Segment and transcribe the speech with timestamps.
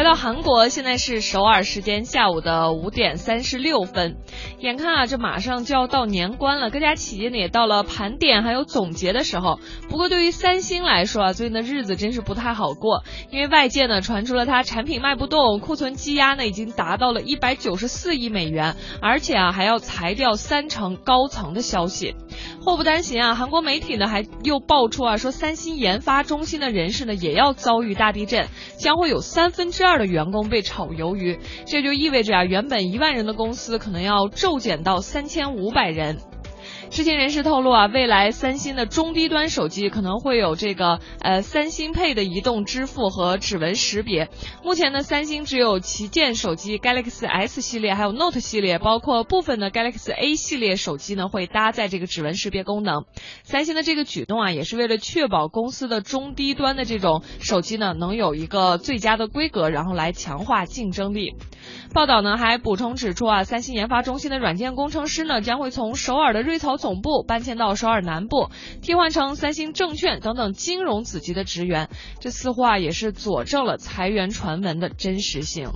[0.00, 4.16] 来到韩国，现在是首尔时间下午的五点三十六分。
[4.58, 9.60] 眼看啊，这马上就要到年关了，各家企业呢也到了盘点还有总结的时候。
[9.90, 22.16] 不过对于三星来说啊，最近的日子真是不太好过，因为外界呢传出了它产品卖不动，库存积压呢已经达到了一百九十四亿美元，而且啊还要裁掉三成高层的消息。
[22.62, 28.48] 祸不单行啊，韩国媒体呢还又爆出啊说三星研发中心的人士呢也要遭遇大地震，
[28.78, 36.18] 将会有三分之二的员工被炒鱿鱼，这就意味着啊原本一万人的公司可能要骤减到三千五百人。
[36.90, 44.28] 知情人士透露啊，未来三星的中低端手机可能会有这个呃三星配的移动支付和指纹识别。
[44.64, 53.04] 目前呢，三星只有旗舰手机 Galaxy S 系列还有 Note 系列，包括部分的 Galaxy A 系列手机呢会搭载这个指纹识别功能。
[53.44, 61.36] 三星的这个举动啊，也是为了确保公司的中低端的这种手机呢能有一个最佳的规格，然后来强化竞争力。
[61.94, 68.48] 报道呢还补充指出啊，三星研发中心的软件工程师呢将会从首尔的瑞草总部搬迁到首尔南部，
[68.80, 71.90] 替换成三星证券等等金融子级的职员。
[72.18, 75.68] 这似乎啊也是佐证了裁员传闻的真实性。